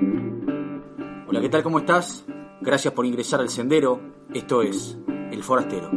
[0.00, 1.62] Hola, ¿qué tal?
[1.62, 2.24] ¿Cómo estás?
[2.62, 4.00] Gracias por ingresar al sendero.
[4.32, 4.98] Esto es
[5.30, 5.90] El Forastero.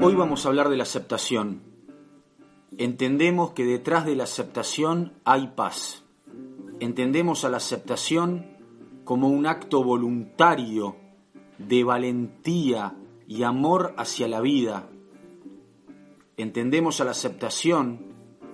[0.00, 1.62] Hoy vamos a hablar de la aceptación.
[2.76, 6.02] Entendemos que detrás de la aceptación hay paz.
[6.80, 8.46] Entendemos a la aceptación
[9.04, 10.96] como un acto voluntario
[11.58, 12.96] de valentía
[13.28, 14.88] y amor hacia la vida.
[16.36, 18.00] Entendemos a la aceptación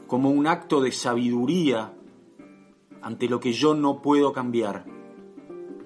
[0.07, 1.95] como un acto de sabiduría
[3.03, 4.87] ante lo que yo no puedo cambiar.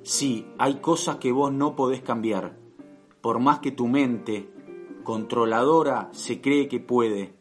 [0.03, 2.59] Sí, hay cosas que vos no podés cambiar,
[3.21, 4.55] por más que tu mente
[5.05, 7.35] controladora se cree que puede.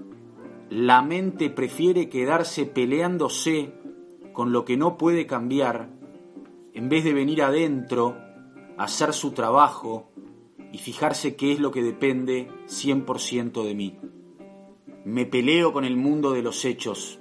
[0.70, 3.73] La mente prefiere quedarse peleándose
[4.34, 5.90] con lo que no puede cambiar,
[6.73, 8.17] en vez de venir adentro,
[8.78, 10.12] hacer su trabajo
[10.72, 14.00] y fijarse qué es lo que depende 100% de mí.
[15.05, 17.20] Me peleo con el mundo de los hechos,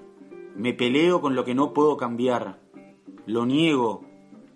[0.57, 2.61] me peleo con lo que no puedo cambiar,
[3.27, 4.05] lo niego,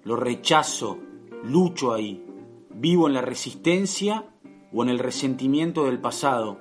[0.04, 0.98] lo rechazo,
[1.44, 2.24] lucho ahí,
[2.70, 4.26] vivo en la resistencia
[4.72, 6.58] o en el resentimiento del pasado,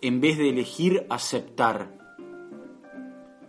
[0.00, 1.96] en vez de elegir aceptar.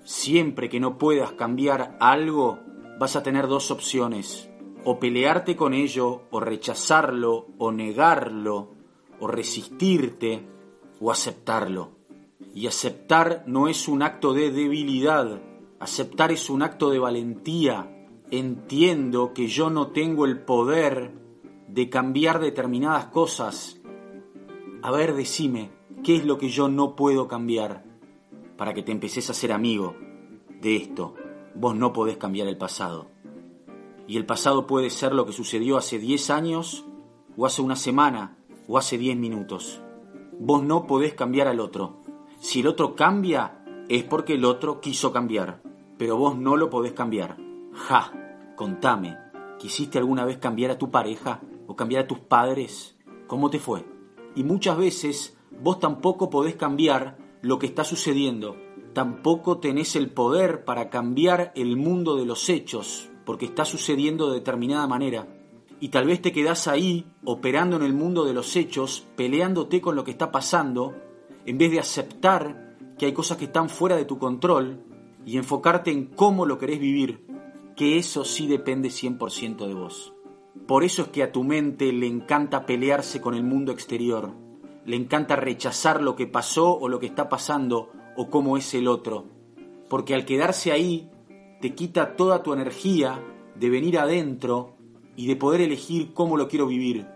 [0.03, 2.59] Siempre que no puedas cambiar algo,
[2.99, 4.49] vas a tener dos opciones,
[4.83, 8.69] o pelearte con ello, o rechazarlo, o negarlo,
[9.19, 10.45] o resistirte,
[10.99, 11.98] o aceptarlo.
[12.53, 15.41] Y aceptar no es un acto de debilidad,
[15.79, 17.95] aceptar es un acto de valentía.
[18.31, 21.13] Entiendo que yo no tengo el poder
[21.67, 23.79] de cambiar determinadas cosas.
[24.81, 25.71] A ver, decime,
[26.03, 27.85] ¿qué es lo que yo no puedo cambiar?
[28.57, 29.95] Para que te empeces a ser amigo
[30.61, 31.15] de esto.
[31.55, 33.07] Vos no podés cambiar el pasado.
[34.07, 36.85] Y el pasado puede ser lo que sucedió hace 10 años,
[37.37, 39.81] o hace una semana, o hace 10 minutos.
[40.39, 41.98] Vos no podés cambiar al otro.
[42.39, 45.61] Si el otro cambia, es porque el otro quiso cambiar,
[45.97, 47.35] pero vos no lo podés cambiar.
[47.73, 48.13] Ja,
[48.55, 49.17] contame,
[49.59, 52.97] ¿quisiste alguna vez cambiar a tu pareja o cambiar a tus padres?
[53.27, 53.85] ¿Cómo te fue?
[54.35, 58.55] Y muchas veces vos tampoco podés cambiar lo que está sucediendo,
[58.93, 64.35] tampoco tenés el poder para cambiar el mundo de los hechos, porque está sucediendo de
[64.35, 65.27] determinada manera.
[65.81, 69.97] Y tal vez te quedás ahí, operando en el mundo de los hechos, peleándote con
[69.97, 70.95] lo que está pasando,
[71.49, 74.83] en vez de aceptar que hay cosas que están fuera de tu control
[75.25, 77.25] y enfocarte en cómo lo querés vivir,
[77.75, 80.13] que eso sí depende 100% de vos.
[80.67, 84.31] Por eso es que a tu mente le encanta pelearse con el mundo exterior,
[84.85, 88.87] le encanta rechazar lo que pasó o lo que está pasando o cómo es el
[88.87, 89.25] otro,
[89.89, 91.09] porque al quedarse ahí
[91.61, 93.23] te quita toda tu energía
[93.55, 94.75] de venir adentro
[95.15, 97.07] y de poder elegir cómo lo quiero vivir.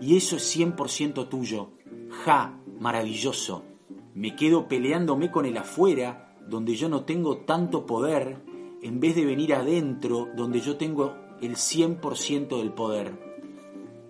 [0.00, 1.70] Y eso es 100% tuyo.
[2.24, 3.62] Ja, maravilloso
[4.16, 8.38] me quedo peleándome con el afuera, donde yo no tengo tanto poder,
[8.80, 13.12] en vez de venir adentro, donde yo tengo el 100% del poder.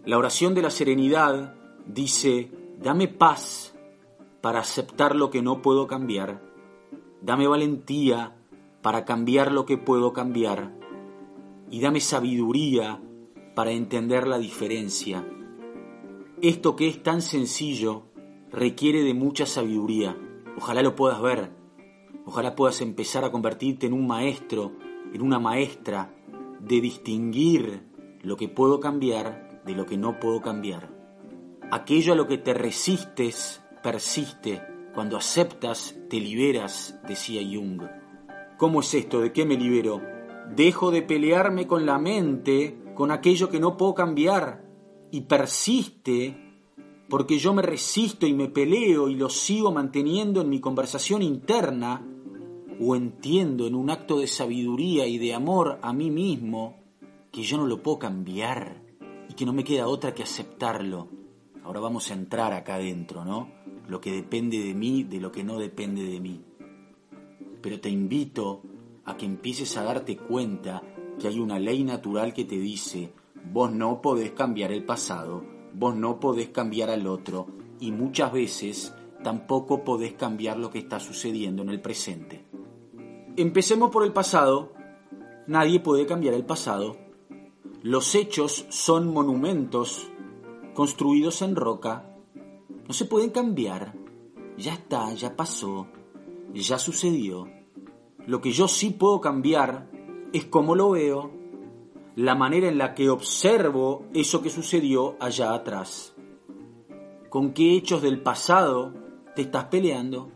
[0.04, 1.56] La oración de la serenidad
[1.88, 3.74] dice, dame paz
[4.40, 6.40] para aceptar lo que no puedo cambiar,
[7.20, 8.36] dame valentía
[8.82, 10.72] para cambiar lo que puedo cambiar,
[11.68, 13.02] y dame sabiduría
[13.56, 15.26] para entender la diferencia.
[16.40, 18.04] Esto que es tan sencillo
[18.50, 20.16] requiere de mucha sabiduría.
[20.56, 21.50] Ojalá lo puedas ver.
[22.24, 24.72] Ojalá puedas empezar a convertirte en un maestro,
[25.12, 26.14] en una maestra,
[26.60, 27.82] de distinguir
[28.22, 30.88] lo que puedo cambiar de lo que no puedo cambiar.
[31.70, 34.62] Aquello a lo que te resistes persiste.
[34.94, 37.82] Cuando aceptas, te liberas, decía Jung.
[38.56, 39.20] ¿Cómo es esto?
[39.20, 40.00] ¿De qué me libero?
[40.54, 44.64] Dejo de pelearme con la mente, con aquello que no puedo cambiar,
[45.10, 46.45] y persiste
[47.08, 52.04] porque yo me resisto y me peleo y lo sigo manteniendo en mi conversación interna,
[52.80, 56.76] o entiendo en un acto de sabiduría y de amor a mí mismo
[57.32, 58.82] que yo no lo puedo cambiar
[59.28, 61.08] y que no me queda otra que aceptarlo.
[61.64, 63.50] Ahora vamos a entrar acá adentro, ¿no?
[63.88, 66.44] Lo que depende de mí, de lo que no depende de mí.
[67.62, 68.62] Pero te invito
[69.04, 70.82] a que empieces a darte cuenta
[71.18, 73.12] que hay una ley natural que te dice,
[73.52, 75.44] vos no podés cambiar el pasado,
[75.78, 77.46] vos no podés cambiar al otro
[77.80, 82.46] y muchas veces tampoco podés cambiar lo que está sucediendo en el presente.
[83.36, 84.72] Empecemos por el pasado.
[85.46, 86.96] Nadie puede cambiar el pasado.
[87.82, 90.08] Los hechos son monumentos
[90.72, 92.16] construidos en roca.
[92.88, 93.94] No se pueden cambiar.
[94.56, 95.88] Ya está, ya pasó,
[96.54, 97.50] ya sucedió.
[98.26, 99.90] Lo que yo sí puedo cambiar
[100.32, 101.30] es cómo lo veo,
[102.16, 106.14] la manera en la que observo eso que sucedió allá atrás.
[107.28, 108.94] ¿Con qué hechos del pasado
[109.34, 110.32] te estás peleando?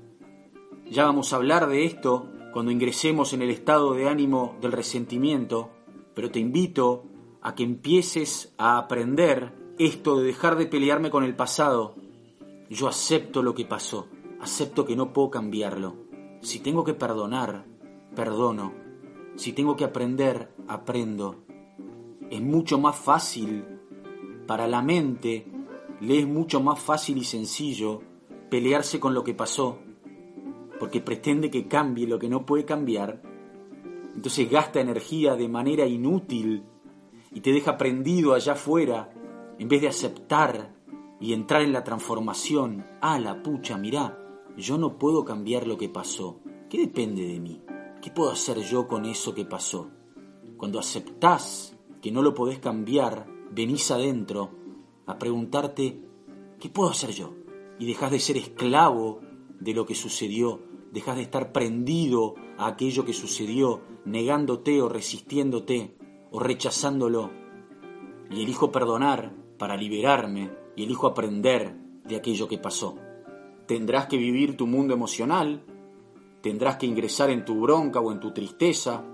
[0.91, 5.71] Ya vamos a hablar de esto cuando ingresemos en el estado de ánimo del resentimiento,
[6.15, 7.05] pero te invito
[7.41, 11.95] a que empieces a aprender esto de dejar de pelearme con el pasado.
[12.69, 14.07] Yo acepto lo que pasó,
[14.39, 15.97] acepto que no puedo cambiarlo.
[16.43, 17.65] Si tengo que perdonar,
[18.15, 18.75] perdono.
[19.37, 21.45] Si tengo que aprender, aprendo.
[22.31, 23.65] Es mucho más fácil
[24.47, 25.47] para la mente,
[26.01, 28.03] le es mucho más fácil y sencillo
[28.49, 29.79] pelearse con lo que pasó,
[30.79, 33.21] porque pretende que cambie lo que no puede cambiar.
[34.15, 36.63] Entonces gasta energía de manera inútil
[37.33, 39.13] y te deja prendido allá afuera
[39.59, 40.73] en vez de aceptar
[41.21, 42.87] y entrar en la transformación.
[43.01, 44.19] Ah, la pucha, mirá,
[44.57, 46.41] yo no puedo cambiar lo que pasó.
[46.69, 47.61] ¿Qué depende de mí?
[48.01, 49.91] ¿Qué puedo hacer yo con eso que pasó?
[50.57, 54.51] Cuando aceptás que no lo podés cambiar, venís adentro
[55.07, 56.01] a preguntarte,
[56.59, 57.35] ¿qué puedo hacer yo?
[57.79, 59.21] Y dejás de ser esclavo
[59.59, 60.61] de lo que sucedió,
[60.93, 65.97] dejás de estar prendido a aquello que sucedió, negándote o resistiéndote
[66.31, 67.31] o rechazándolo.
[68.31, 71.75] Y elijo perdonar para liberarme y elijo aprender
[72.05, 72.97] de aquello que pasó.
[73.67, 75.65] Tendrás que vivir tu mundo emocional,
[76.41, 79.05] tendrás que ingresar en tu bronca o en tu tristeza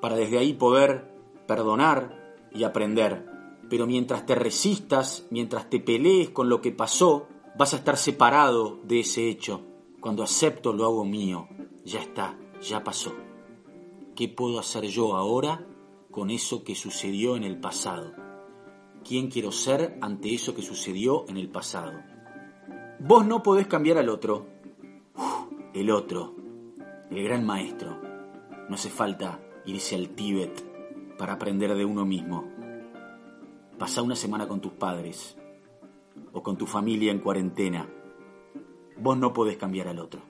[0.00, 1.14] para desde ahí poder
[1.46, 2.23] perdonar
[2.54, 3.26] y aprender.
[3.68, 7.26] Pero mientras te resistas, mientras te pelees con lo que pasó,
[7.58, 9.62] vas a estar separado de ese hecho.
[10.00, 11.48] Cuando acepto lo hago mío.
[11.84, 13.12] Ya está, ya pasó.
[14.14, 15.66] ¿Qué puedo hacer yo ahora
[16.10, 18.12] con eso que sucedió en el pasado?
[19.06, 21.92] ¿Quién quiero ser ante eso que sucedió en el pasado?
[23.00, 24.46] Vos no podés cambiar al otro.
[25.74, 26.34] el otro,
[27.10, 28.00] el gran maestro.
[28.68, 30.73] No hace falta irse al Tíbet
[31.18, 32.44] para aprender de uno mismo.
[33.78, 35.36] Pasa una semana con tus padres
[36.32, 37.88] o con tu familia en cuarentena.
[38.98, 40.20] Vos no podés cambiar al otro.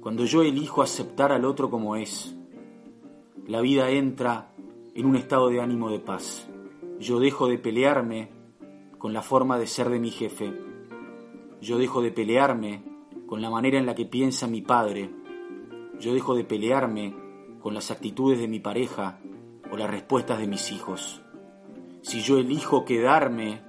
[0.00, 2.36] Cuando yo elijo aceptar al otro como es,
[3.46, 4.52] la vida entra
[4.94, 6.48] en un estado de ánimo de paz.
[6.98, 8.30] Yo dejo de pelearme
[8.98, 10.52] con la forma de ser de mi jefe.
[11.60, 12.82] Yo dejo de pelearme
[13.26, 15.10] con la manera en la que piensa mi padre.
[16.00, 17.14] Yo dejo de pelearme
[17.60, 19.18] con las actitudes de mi pareja
[19.70, 21.22] o las respuestas de mis hijos.
[22.02, 23.62] Si yo elijo quedarme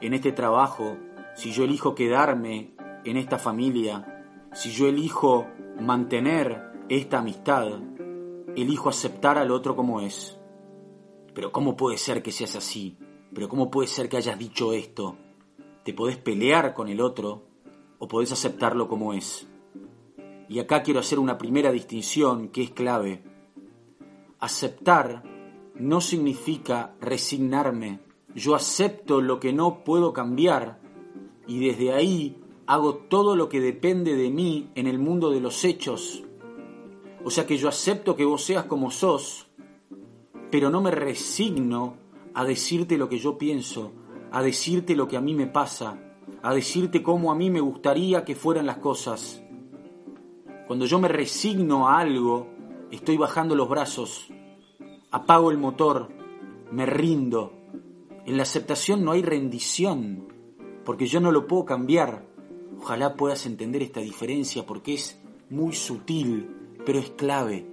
[0.00, 0.96] en este trabajo,
[1.34, 2.74] si yo elijo quedarme
[3.04, 5.46] en esta familia, si yo elijo
[5.80, 7.68] mantener esta amistad,
[8.56, 10.38] elijo aceptar al otro como es.
[11.34, 12.96] Pero ¿cómo puede ser que seas así?
[13.34, 15.16] Pero ¿cómo puede ser que hayas dicho esto?
[15.84, 17.46] Te podés pelear con el otro
[17.98, 19.46] o podés aceptarlo como es.
[20.48, 23.24] Y acá quiero hacer una primera distinción que es clave.
[24.38, 25.33] Aceptar
[25.74, 28.00] no significa resignarme.
[28.34, 30.80] Yo acepto lo que no puedo cambiar
[31.46, 32.36] y desde ahí
[32.66, 36.24] hago todo lo que depende de mí en el mundo de los hechos.
[37.24, 39.48] O sea que yo acepto que vos seas como sos,
[40.50, 41.96] pero no me resigno
[42.34, 43.92] a decirte lo que yo pienso,
[44.30, 45.98] a decirte lo que a mí me pasa,
[46.42, 49.42] a decirte cómo a mí me gustaría que fueran las cosas.
[50.66, 52.48] Cuando yo me resigno a algo,
[52.90, 54.28] estoy bajando los brazos,
[55.14, 56.08] apago el motor,
[56.72, 57.52] me rindo.
[58.26, 60.26] En la aceptación no hay rendición,
[60.84, 62.26] porque yo no lo puedo cambiar.
[62.80, 65.20] Ojalá puedas entender esta diferencia porque es
[65.50, 67.64] muy sutil, pero es clave.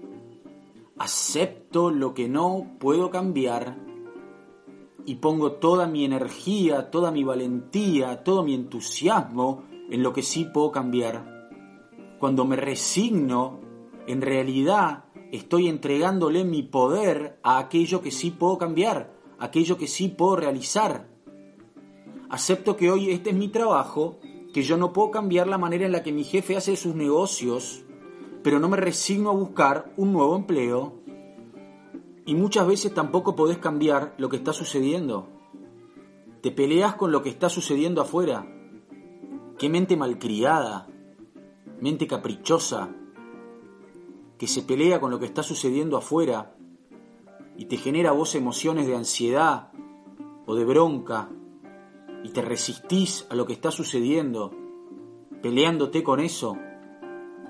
[1.00, 3.76] Acepto lo que no puedo cambiar
[5.04, 10.46] y pongo toda mi energía, toda mi valentía, todo mi entusiasmo en lo que sí
[10.46, 11.50] puedo cambiar.
[12.20, 13.60] Cuando me resigno,
[14.06, 20.10] en realidad estoy entregándole mi poder a aquello que sí puedo cambiar, aquello que sí
[20.10, 21.08] puedo realizar.
[22.30, 24.20] Acepto que hoy este es mi trabajo,
[24.54, 27.84] que yo no puedo cambiar la manera en la que mi jefe hace sus negocios,
[28.44, 31.00] pero no me resigno a buscar un nuevo empleo.
[32.26, 35.28] Y muchas veces tampoco podés cambiar lo que está sucediendo.
[36.42, 38.48] Te peleas con lo que está sucediendo afuera.
[39.58, 40.88] Qué mente malcriada,
[41.80, 42.96] mente caprichosa,
[44.42, 46.56] que se pelea con lo que está sucediendo afuera
[47.58, 49.70] y te genera vos emociones de ansiedad
[50.48, 51.30] o de bronca
[52.24, 54.50] y te resistís a lo que está sucediendo,
[55.44, 56.58] peleándote con eso,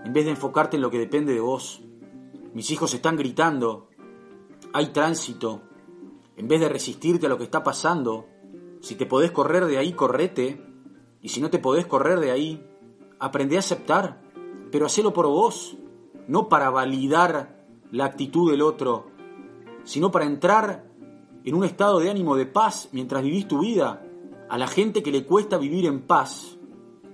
[0.04, 1.82] en vez de enfocarte en lo que depende de vos.
[2.54, 3.88] Mis hijos están gritando,
[4.74, 5.62] hay tránsito,
[6.36, 8.28] en vez de resistirte a lo que está pasando,
[8.82, 10.62] si te podés correr de ahí, correte,
[11.22, 12.62] y si no te podés correr de ahí,
[13.18, 14.22] aprende a aceptar,
[14.74, 15.78] pero hacelo por vos,
[16.28, 19.08] no para validar la actitud del otro,
[19.84, 20.86] sino para entrar
[21.44, 24.06] en un estado de ánimo de paz mientras vivís tu vida.
[24.50, 26.58] A la gente que le cuesta vivir en paz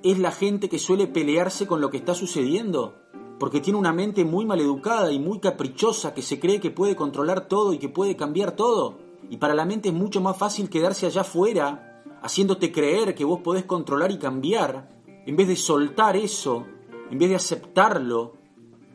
[0.03, 2.95] es la gente que suele pelearse con lo que está sucediendo.
[3.39, 7.47] porque tiene una mente muy maleducada y muy caprichosa que se cree que puede controlar
[7.47, 8.97] todo y que puede cambiar todo.
[9.29, 13.41] Y para la mente es mucho más fácil quedarse allá afuera, haciéndote creer que vos
[13.41, 14.89] podés controlar y cambiar,
[15.25, 16.65] en vez de soltar eso,
[17.11, 18.33] en vez de aceptarlo,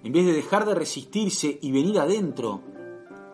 [0.04, 2.62] en vez de dejar de resistirse y venir adentro,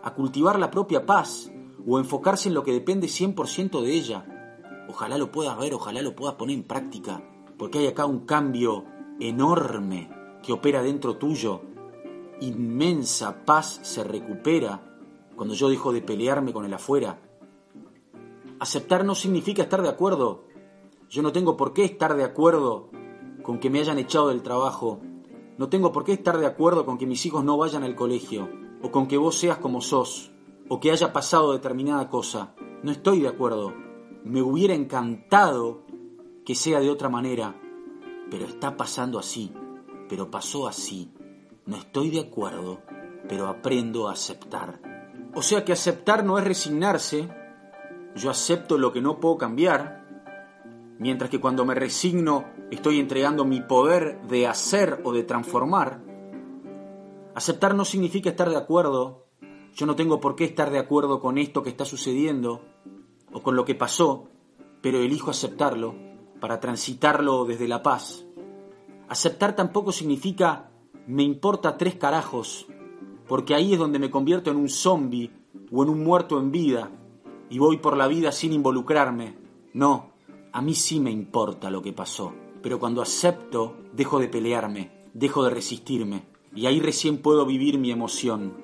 [0.02, 1.50] a cultivar la propia paz
[1.86, 4.84] o enfocarse en lo que depende 100% de ella.
[4.88, 7.22] Ojalá lo puedas ver, ojalá lo puedas poner en práctica,
[7.56, 8.84] porque hay acá un cambio
[9.20, 10.10] enorme
[10.42, 11.62] que opera dentro tuyo.
[12.40, 14.88] Inmensa paz se recupera
[15.36, 17.20] cuando yo dejo de pelearme con el afuera.
[18.60, 20.44] Aceptar no significa estar de acuerdo.
[21.08, 22.90] Yo no tengo por qué estar de acuerdo
[23.42, 25.00] con que me hayan echado del trabajo.
[25.58, 28.48] No tengo por qué estar de acuerdo con que mis hijos no vayan al colegio,
[28.80, 30.30] o con que vos seas como sos,
[30.68, 32.54] o que haya pasado determinada cosa.
[32.84, 33.74] No estoy de acuerdo.
[34.24, 35.82] Me hubiera encantado
[36.44, 37.60] que sea de otra manera,
[38.30, 39.52] pero está pasando así,
[40.08, 41.12] pero pasó así.
[41.66, 42.80] No estoy de acuerdo,
[43.28, 44.80] pero aprendo a aceptar.
[45.34, 47.28] O sea que aceptar no es resignarse,
[48.14, 49.97] yo acepto lo que no puedo cambiar,
[50.98, 56.02] mientras que cuando me resigno estoy entregando mi poder de hacer o de transformar.
[57.34, 59.26] Aceptar no significa estar de acuerdo,
[59.74, 62.62] yo no tengo por qué estar de acuerdo con esto que está sucediendo
[63.32, 64.28] o con lo que pasó,
[64.80, 65.94] pero elijo aceptarlo
[66.40, 68.24] para transitarlo desde la paz.
[69.08, 70.70] Aceptar tampoco significa
[71.06, 72.66] me importa tres carajos,
[73.26, 75.30] porque ahí es donde me convierto en un zombie
[75.70, 76.90] o en un muerto en vida
[77.48, 79.36] y voy por la vida sin involucrarme.
[79.72, 80.12] No,
[80.52, 85.44] a mí sí me importa lo que pasó, pero cuando acepto, dejo de pelearme, dejo
[85.44, 88.54] de resistirme, y ahí recién puedo vivir mi emoción.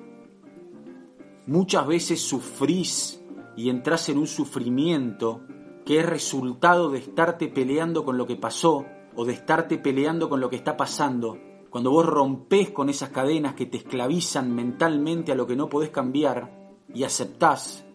[1.47, 3.21] Muchas veces sufrís
[3.55, 5.41] y entras en un sufrimiento
[5.85, 10.41] que es resultado de estarte peleando con lo que pasó o de estarte peleando con
[10.41, 11.37] lo que está pasando.
[11.69, 15.91] Cuando vos rompés con esas cadenas que te esclavizan mentalmente a lo que no podés
[15.91, 17.85] cambiar y aceptás,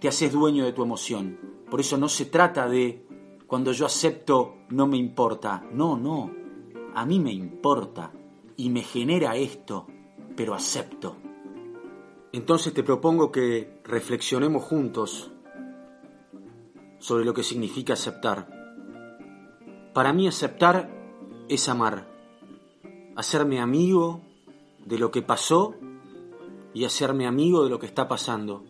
[0.00, 1.38] te haces dueño de tu emoción.
[1.70, 3.06] Por eso no se trata de
[3.50, 5.64] cuando yo acepto no me importa.
[5.72, 6.30] No, no.
[6.94, 8.12] A mí me importa
[8.56, 9.88] y me genera esto,
[10.36, 11.16] pero acepto.
[12.30, 15.32] Entonces te propongo que reflexionemos juntos
[17.00, 18.48] sobre lo que significa aceptar.
[19.94, 20.88] Para mí aceptar
[21.48, 22.06] es amar,
[23.16, 24.20] hacerme amigo
[24.86, 25.74] de lo que pasó
[26.72, 28.62] y hacerme amigo de lo que está pasando.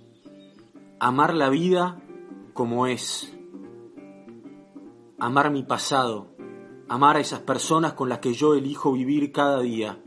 [0.98, 2.00] Amar la vida
[2.54, 3.36] como es.
[5.22, 6.28] Amar mi pasado.
[6.88, 10.02] Amar a esas personas con las que yo elijo vivir cada día.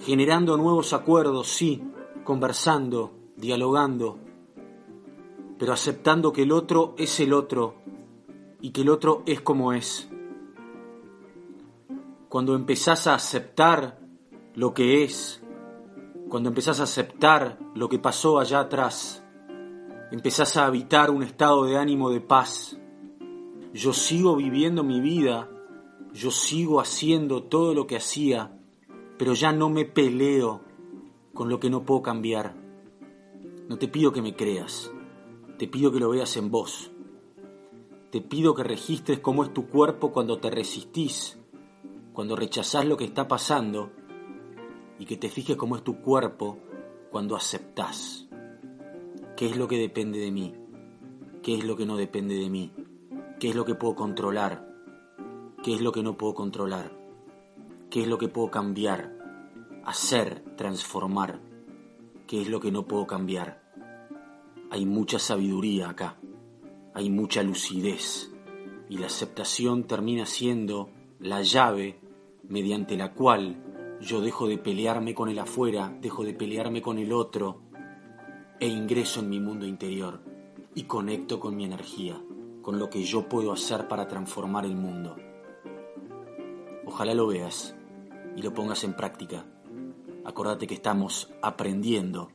[0.00, 1.80] Generando nuevos acuerdos, sí,
[2.24, 4.18] conversando, dialogando,
[5.58, 7.76] pero aceptando que el otro es el otro
[8.60, 10.10] y que el otro es como es.
[12.28, 14.00] Cuando empezás a aceptar
[14.56, 15.40] lo que es,
[16.28, 19.24] cuando empezás a aceptar lo que pasó allá atrás,
[20.10, 22.76] empezás a habitar un estado de ánimo de paz.
[23.72, 25.48] Yo sigo viviendo mi vida,
[26.12, 28.58] yo sigo haciendo todo lo que hacía,
[29.18, 30.60] pero ya no me peleo
[31.32, 32.54] con lo que no puedo cambiar.
[33.68, 34.92] No te pido que me creas,
[35.56, 36.90] te pido que lo veas en vos.
[38.10, 41.38] Te pido que registres cómo es tu cuerpo cuando te resistís,
[42.12, 43.90] cuando rechazás lo que está pasando,
[44.98, 46.58] y que te fijes cómo es tu cuerpo
[47.10, 48.28] cuando aceptás.
[49.34, 50.54] ¿Qué es lo que depende de mí?
[51.42, 52.70] ¿Qué es lo que no depende de mí?
[53.42, 54.72] ¿Qué es lo que puedo controlar?
[55.64, 56.92] ¿Qué es lo que no puedo controlar?
[57.90, 59.18] ¿Qué es lo que puedo cambiar?
[59.84, 61.40] Hacer, transformar.
[62.28, 63.60] ¿Qué es lo que no puedo cambiar?
[64.70, 66.20] Hay mucha sabiduría acá,
[66.94, 68.32] hay mucha lucidez
[68.88, 71.98] y la aceptación termina siendo la llave
[72.48, 77.12] mediante la cual yo dejo de pelearme con el afuera, dejo de pelearme con el
[77.12, 77.62] otro
[78.60, 80.22] e ingreso en mi mundo interior
[80.76, 82.22] y conecto con mi energía,
[82.62, 85.16] con lo que yo puedo hacer para transformar el mundo.
[86.86, 87.74] Ojalá lo veas
[88.36, 89.44] y lo pongas en práctica.
[90.24, 92.30] Acordate que estamos aprendiendo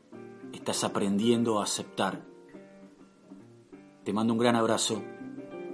[0.54, 2.22] estás aprendiendo a aceptar.
[4.04, 5.02] Te mando un gran abrazo.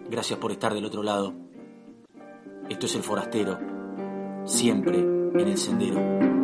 [0.10, 1.34] Gracias por estar del otro lado.
[2.70, 3.58] Esto es el forastero,
[4.46, 6.43] siempre en el sendero.